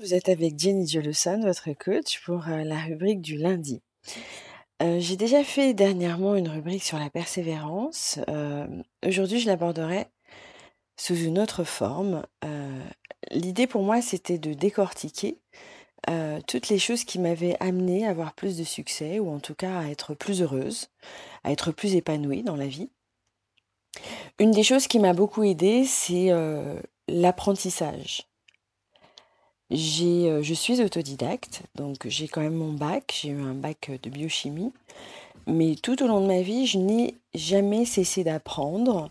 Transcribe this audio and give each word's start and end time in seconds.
Vous 0.00 0.12
êtes 0.12 0.28
avec 0.28 0.58
Jenny 0.58 0.86
Jolson, 0.86 1.40
votre 1.42 1.72
coach, 1.72 2.20
pour 2.24 2.46
euh, 2.48 2.64
la 2.64 2.78
rubrique 2.78 3.22
du 3.22 3.38
lundi. 3.38 3.82
Euh, 4.82 5.00
j'ai 5.00 5.16
déjà 5.16 5.42
fait 5.42 5.72
dernièrement 5.72 6.34
une 6.36 6.48
rubrique 6.48 6.82
sur 6.82 6.98
la 6.98 7.08
persévérance. 7.08 8.18
Euh, 8.28 8.66
aujourd'hui, 9.06 9.40
je 9.40 9.46
l'aborderai 9.46 10.06
sous 10.98 11.16
une 11.16 11.38
autre 11.38 11.64
forme. 11.64 12.26
L'idée 13.30 13.66
pour 13.66 13.82
moi, 13.82 14.02
c'était 14.02 14.38
de 14.38 14.52
décortiquer 14.52 15.38
toutes 16.46 16.68
les 16.68 16.78
choses 16.78 17.04
qui 17.04 17.18
m'avaient 17.18 17.56
amené 17.60 18.06
à 18.06 18.10
avoir 18.10 18.34
plus 18.34 18.56
de 18.56 18.64
succès, 18.64 19.18
ou 19.18 19.28
en 19.30 19.40
tout 19.40 19.54
cas 19.54 19.80
à 19.80 19.90
être 19.90 20.14
plus 20.14 20.40
heureuse, 20.40 20.88
à 21.44 21.52
être 21.52 21.72
plus 21.72 21.96
épanouie 21.96 22.42
dans 22.42 22.56
la 22.56 22.66
vie. 22.66 22.88
Une 24.38 24.52
des 24.52 24.62
choses 24.62 24.86
qui 24.86 24.98
m'a 24.98 25.12
beaucoup 25.12 25.42
aidée, 25.42 25.84
c'est 25.84 26.30
l'apprentissage. 27.08 28.26
J'ai, 29.70 30.42
je 30.42 30.54
suis 30.54 30.80
autodidacte, 30.80 31.62
donc 31.74 32.06
j'ai 32.06 32.28
quand 32.28 32.40
même 32.40 32.54
mon 32.54 32.72
bac, 32.72 33.18
j'ai 33.20 33.30
eu 33.30 33.40
un 33.40 33.54
bac 33.54 33.90
de 34.02 34.10
biochimie, 34.10 34.72
mais 35.48 35.74
tout 35.74 36.02
au 36.02 36.06
long 36.06 36.20
de 36.20 36.26
ma 36.26 36.42
vie, 36.42 36.66
je 36.66 36.78
n'ai 36.78 37.14
jamais 37.34 37.84
cessé 37.84 38.22
d'apprendre 38.22 39.10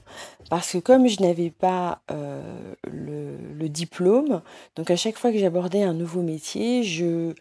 parce 0.50 0.72
que 0.72 0.78
comme 0.78 1.08
je 1.08 1.22
n'avais 1.22 1.50
pas 1.50 2.02
le, 2.90 3.38
le 3.54 3.70
diplôme, 3.70 4.42
donc 4.78 4.92
à 4.92 4.96
chaque 4.96 5.18
fois 5.18 5.32
que 5.34 5.40
j'abordais 5.40 5.84
un 5.84 5.94
nouveau 5.94 6.22
métier, 6.22 6.84
je 6.84 7.34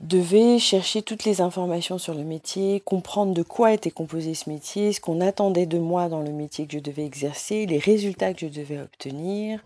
devais 0.00 0.58
chercher 0.58 1.02
toutes 1.02 1.24
les 1.24 1.40
informations 1.40 1.98
sur 1.98 2.14
le 2.14 2.24
métier, 2.24 2.80
comprendre 2.80 3.34
de 3.34 3.42
quoi 3.42 3.72
était 3.72 3.90
composé 3.90 4.34
ce 4.34 4.48
métier, 4.48 4.92
ce 4.92 5.00
qu'on 5.00 5.20
attendait 5.20 5.66
de 5.66 5.78
moi 5.78 6.08
dans 6.08 6.20
le 6.20 6.30
métier 6.30 6.66
que 6.66 6.74
je 6.74 6.78
devais 6.82 7.04
exercer, 7.04 7.66
les 7.66 7.78
résultats 7.78 8.32
que 8.32 8.40
je 8.40 8.52
devais 8.52 8.80
obtenir, 8.80 9.60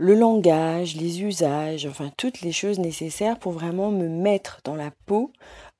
le 0.00 0.14
langage, 0.14 0.96
les 0.96 1.22
usages, 1.22 1.84
enfin 1.84 2.10
toutes 2.16 2.40
les 2.40 2.52
choses 2.52 2.78
nécessaires 2.78 3.38
pour 3.38 3.52
vraiment 3.52 3.90
me 3.90 4.08
mettre 4.08 4.60
dans 4.64 4.74
la 4.74 4.90
peau 5.04 5.30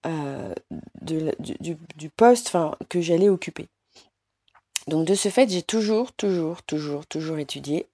euh, 0.06 0.54
du, 1.00 2.10
poste 2.10 2.54
que 2.90 3.00
j'allais 3.00 3.30
occuper. 3.30 3.68
Donc 4.88 5.06
de 5.06 5.14
ce 5.14 5.30
fait, 5.30 5.48
j'ai 5.48 5.62
toujours, 5.62 6.12
toujours, 6.12 6.62
toujours, 6.62 7.06
toujours 7.06 7.38
étudié. 7.38 7.86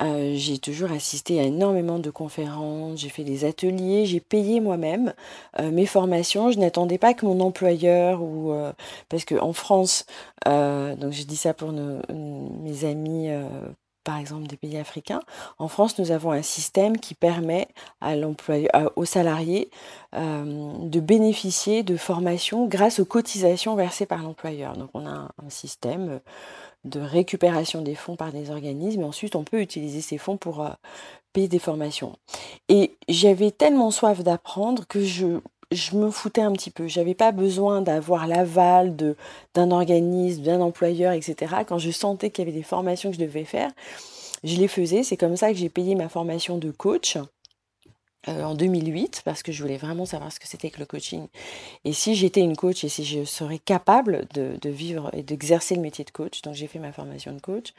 Euh, 0.00 0.32
j'ai 0.34 0.58
toujours 0.58 0.90
assisté 0.90 1.38
à 1.38 1.44
énormément 1.44 1.98
de 1.98 2.10
conférences, 2.10 2.98
j'ai 2.98 3.10
fait 3.10 3.22
des 3.22 3.44
ateliers, 3.44 4.06
j'ai 4.06 4.20
payé 4.20 4.60
moi-même 4.60 5.12
euh, 5.60 5.70
mes 5.70 5.86
formations. 5.86 6.50
Je 6.52 6.58
n'attendais 6.58 6.98
pas 6.98 7.12
que 7.12 7.26
mon 7.26 7.40
employeur 7.40 8.22
ou 8.22 8.54
parce 9.10 9.26
qu'en 9.26 9.52
France, 9.52 10.06
donc 10.46 11.12
je 11.12 11.24
dis 11.24 11.36
ça 11.36 11.52
pour 11.52 11.70
mes 11.70 12.84
amis 12.86 13.28
par 14.04 14.18
exemple 14.18 14.46
des 14.46 14.56
pays 14.56 14.76
africains. 14.76 15.20
En 15.58 15.68
France, 15.68 15.98
nous 15.98 16.10
avons 16.10 16.30
un 16.30 16.42
système 16.42 16.98
qui 16.98 17.14
permet 17.14 17.68
à 18.00 18.14
aux 18.96 19.04
salariés 19.04 19.70
euh, 20.14 20.72
de 20.78 21.00
bénéficier 21.00 21.82
de 21.82 21.96
formations 21.96 22.66
grâce 22.66 23.00
aux 23.00 23.04
cotisations 23.04 23.74
versées 23.74 24.06
par 24.06 24.22
l'employeur. 24.22 24.76
Donc 24.76 24.90
on 24.94 25.06
a 25.06 25.10
un, 25.10 25.48
système 25.48 26.20
de 26.84 27.00
récupération 27.00 27.80
des 27.82 27.94
fonds 27.94 28.16
par 28.16 28.30
des 28.30 28.50
organismes 28.50 29.02
et 29.02 29.04
ensuite 29.04 29.36
on 29.36 29.44
peut 29.44 29.60
utiliser 29.60 30.00
ces 30.00 30.18
fonds 30.18 30.36
pour 30.36 30.62
euh, 30.62 30.70
payer 31.32 31.48
des 31.48 31.58
formations. 31.58 32.16
Et 32.68 32.96
j'avais 33.08 33.50
tellement 33.50 33.90
soif 33.90 34.22
d'apprendre 34.22 34.86
que 34.86 35.02
je 35.02 35.40
je 35.74 35.96
me 35.96 36.10
foutais 36.10 36.40
un 36.40 36.52
petit 36.52 36.70
peu. 36.70 36.86
J'avais 36.88 37.14
pas 37.14 37.32
besoin 37.32 37.82
d'avoir 37.82 38.26
l'aval 38.26 38.96
d'un 39.54 39.70
organisme, 39.70 40.42
d'un 40.42 40.60
employeur, 40.60 41.12
etc. 41.12 41.54
Quand 41.66 41.78
je 41.78 41.90
sentais 41.90 42.30
qu'il 42.30 42.44
y 42.44 42.48
avait 42.48 42.56
des 42.56 42.64
formations 42.64 43.10
que 43.10 43.16
je 43.16 43.22
devais 43.24 43.44
faire, 43.44 43.70
je 44.42 44.56
les 44.56 44.68
faisais. 44.68 45.02
C'est 45.02 45.16
comme 45.16 45.36
ça 45.36 45.50
que 45.50 45.58
j'ai 45.58 45.68
payé 45.68 45.94
ma 45.94 46.08
formation 46.08 46.58
de 46.58 46.70
coach. 46.70 47.18
Euh, 48.28 48.42
en 48.42 48.54
2008 48.54 49.20
parce 49.22 49.42
que 49.42 49.52
je 49.52 49.60
voulais 49.60 49.76
vraiment 49.76 50.06
savoir 50.06 50.32
ce 50.32 50.40
que 50.40 50.48
c'était 50.48 50.70
que 50.70 50.80
le 50.80 50.86
coaching. 50.86 51.26
Et 51.84 51.92
si 51.92 52.14
j'étais 52.14 52.40
une 52.40 52.56
coach 52.56 52.82
et 52.82 52.88
si 52.88 53.04
je 53.04 53.24
serais 53.24 53.58
capable 53.58 54.26
de, 54.32 54.56
vivre 54.64 55.10
et 55.12 55.22
d'exercer 55.22 55.74
le 55.74 55.82
métier 55.82 56.06
de 56.06 56.10
coach, 56.10 56.40
donc 56.40 56.54
j'ai 56.54 56.66
fait 56.66 56.78
ma 56.78 56.90
formation 56.90 57.32
de 57.32 57.40
coach. 57.40 57.74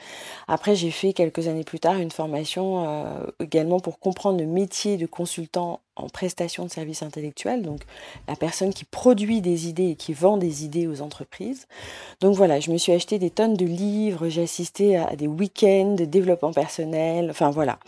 Après, 0.48 0.76
j'ai 0.76 0.92
fait 0.92 1.14
quelques 1.14 1.48
années 1.48 1.64
plus 1.64 1.80
tard 1.80 1.96
une 1.96 2.12
formation 2.12 2.86
euh, 2.88 3.26
également 3.40 3.80
pour 3.80 4.00
comprendre 4.00 4.40
le 4.40 4.46
métier 4.46 4.98
de 4.98 5.08
consultant 5.08 5.82
en 5.96 6.10
prestation 6.10 6.66
de 6.66 6.70
services 6.70 7.04
intellectuels, 7.04 7.62
donc 7.62 7.82
la 8.28 8.36
personne 8.36 8.74
qui 8.74 8.84
produit 8.84 9.42
des 9.42 9.68
idées 9.68 9.92
et 9.92 9.96
qui 9.96 10.14
vend 10.14 10.38
des 10.38 10.66
idées 10.66 10.88
aux 10.88 11.02
entreprises. 11.02 11.68
Donc 12.22 12.36
voilà, 12.36 12.60
je 12.60 12.72
me 12.72 12.78
suis 12.78 12.92
acheté 12.92 13.18
des 13.20 13.30
tonnes 13.30 13.56
de 13.56 13.66
livres, 13.66 14.28
j'ai 14.28 14.44
assisté 14.44 14.98
à 14.98 15.16
des 15.16 15.28
week-ends 15.28 15.96
de 15.96 16.06
développement 16.06 16.52
personnel, 16.52 17.30
enfin 17.30 17.50
voilà. 17.50 17.80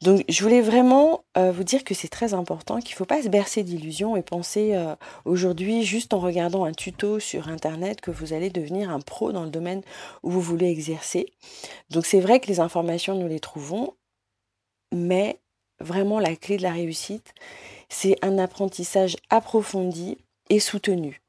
Donc 0.00 0.24
je 0.28 0.42
voulais 0.42 0.62
vraiment 0.62 1.24
euh, 1.36 1.52
vous 1.52 1.64
dire 1.64 1.84
que 1.84 1.94
c'est 1.94 2.08
très 2.08 2.34
important, 2.34 2.80
qu'il 2.80 2.94
ne 2.94 2.96
faut 2.96 3.04
pas 3.04 3.22
se 3.22 3.28
bercer 3.28 3.62
d'illusions 3.62 4.16
et 4.16 4.22
penser 4.22 4.74
euh, 4.74 4.94
aujourd'hui 5.24 5.84
juste 5.84 6.14
en 6.14 6.20
regardant 6.20 6.64
un 6.64 6.72
tuto 6.72 7.20
sur 7.20 7.48
Internet 7.48 8.00
que 8.00 8.10
vous 8.10 8.32
allez 8.32 8.50
devenir 8.50 8.90
un 8.90 9.00
pro 9.00 9.32
dans 9.32 9.44
le 9.44 9.50
domaine 9.50 9.82
où 10.22 10.30
vous 10.30 10.40
voulez 10.40 10.70
exercer. 10.70 11.26
Donc 11.90 12.06
c'est 12.06 12.20
vrai 12.20 12.40
que 12.40 12.46
les 12.46 12.60
informations, 12.60 13.14
nous 13.14 13.28
les 13.28 13.40
trouvons, 13.40 13.94
mais 14.92 15.38
vraiment 15.80 16.18
la 16.18 16.36
clé 16.36 16.56
de 16.56 16.62
la 16.62 16.72
réussite, 16.72 17.34
c'est 17.88 18.16
un 18.22 18.38
apprentissage 18.38 19.16
approfondi 19.30 20.18
et 20.48 20.60
soutenu. 20.60 21.20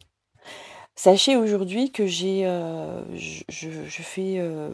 Sachez 0.95 1.35
aujourd'hui 1.35 1.91
que 1.91 2.05
j'ai, 2.05 2.45
euh, 2.45 3.01
je, 3.17 4.01
fais, 4.03 4.35
euh, 4.37 4.71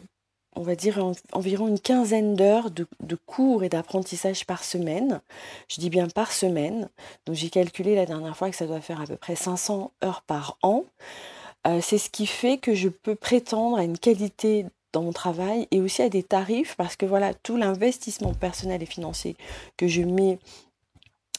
on 0.56 0.62
va 0.62 0.74
dire, 0.74 1.12
environ 1.32 1.68
une 1.68 1.80
quinzaine 1.80 2.34
d'heures 2.34 2.70
de, 2.70 2.86
cours 3.26 3.64
et 3.64 3.68
d'apprentissage 3.68 4.44
par 4.44 4.64
semaine. 4.64 5.20
Je 5.68 5.80
dis 5.80 5.90
bien 5.90 6.08
par 6.08 6.32
semaine. 6.32 6.90
Donc 7.24 7.36
j'ai 7.36 7.50
calculé 7.50 7.94
la 7.94 8.04
dernière 8.04 8.36
fois 8.36 8.50
que 8.50 8.56
ça 8.56 8.66
doit 8.66 8.80
faire 8.80 9.00
à 9.00 9.06
peu 9.06 9.16
près 9.16 9.36
500 9.36 9.92
heures 10.04 10.22
par 10.22 10.58
an. 10.62 10.84
Euh, 11.66 11.80
c'est 11.80 11.98
ce 11.98 12.10
qui 12.10 12.26
fait 12.26 12.58
que 12.58 12.74
je 12.74 12.88
peux 12.88 13.14
prétendre 13.14 13.78
à 13.78 13.84
une 13.84 13.98
qualité 13.98 14.66
dans 14.92 15.02
mon 15.02 15.12
travail 15.12 15.68
et 15.70 15.80
aussi 15.80 16.02
à 16.02 16.08
des 16.08 16.22
tarifs 16.22 16.76
parce 16.76 16.96
que 16.96 17.06
voilà, 17.06 17.34
tout 17.34 17.56
l'investissement 17.56 18.34
personnel 18.34 18.82
et 18.82 18.86
financier 18.86 19.36
que 19.76 19.86
je 19.86 20.02
mets 20.02 20.38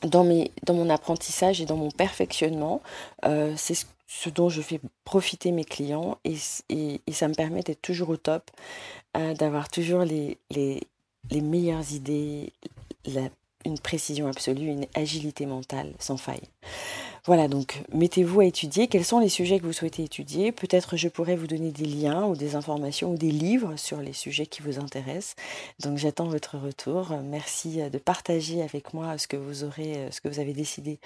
dans, 0.04 0.24
mes, 0.24 0.52
dans 0.64 0.74
mon 0.74 0.90
apprentissage 0.90 1.62
et 1.62 1.66
dans 1.66 1.76
mon 1.76 1.92
perfectionnement, 1.92 2.82
euh, 3.26 3.54
c'est 3.58 3.86
ce, 4.08 4.30
dont 4.30 4.50
je 4.50 4.62
fais 4.62 4.80
profiter 5.04 5.52
mes 5.52 5.66
clients 5.66 6.18
et, 6.24 6.36
et, 6.70 7.00
ça 7.12 7.28
me 7.28 7.34
permet 7.34 7.62
d'être 7.62 7.82
toujours 7.82 8.10
au 8.10 8.18
top, 8.18 8.50
euh, 9.18 9.34
d'avoir 9.34 9.70
toujours 9.70 10.02
les, 10.02 10.38
les, 10.50 10.82
les, 11.30 11.42
meilleures 11.42 11.92
idées, 11.92 12.54
une 13.66 13.80
précision 13.80 14.28
absolue, 14.28 14.68
une 14.68 14.88
agilité 14.96 15.46
mentale 15.46 15.94
sans 16.00 16.18
faille. 16.18 16.48
Voilà, 17.30 17.48
donc 17.48 17.84
mettez-vous 17.94 18.40
à 18.40 18.46
étudier. 18.46 18.88
Quels 18.88 19.06
sont 19.06 19.20
les 19.20 19.30
sujets 19.30 19.60
que 19.60 19.66
vous 19.68 19.72
souhaitez 19.72 20.04
étudier? 20.04 20.52
Peut-être 20.52 20.98
je 20.98 21.08
pourrais 21.10 21.36
vous 21.36 21.46
donner 21.46 21.70
des 21.70 21.86
liens 21.86 22.26
ou 22.26 22.36
des 22.36 22.56
informations 22.56 23.12
ou 23.12 23.18
des 23.18 23.30
livres 23.30 23.76
sur 23.76 24.02
les 24.02 24.14
sujets 24.14 24.48
qui 24.48 24.64
vous 24.64 24.80
intéressent. 24.80 25.36
Donc 25.80 26.00
j'attends 26.00 26.28
votre 26.28 26.58
retour. 26.58 27.12
Merci 27.24 27.88
de 27.88 28.00
partager 28.00 28.64
avec 28.64 28.96
moi 28.96 29.16
ce 29.20 29.28
que 29.28 29.38
vous 29.38 29.64
aurez, 29.64 30.08
ce 30.10 30.22
que 30.22 30.28
vous 30.28 30.40
avez 30.40 30.54
décidé 30.54 30.98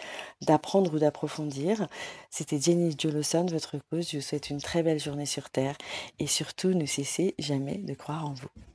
d'apprendre 0.42 0.94
ou 0.94 1.00
d'approfondir. 1.00 1.90
C'était 2.30 2.58
Jenny 2.58 2.96
Jolosson, 2.98 3.46
votre 3.48 3.76
cause. 3.90 4.10
Je 4.10 4.16
vous 4.16 4.24
souhaite 4.24 4.50
une 4.50 4.62
très 4.62 4.82
belle 4.82 5.02
journée 5.02 5.26
sur 5.26 5.50
Terre 5.50 5.76
et 6.20 6.28
surtout 6.28 6.70
ne 6.70 6.86
cessez 6.86 7.36
jamais 7.38 7.80
de 7.80 7.96
croire 7.96 8.26
en 8.26 8.34
vous. 8.34 8.73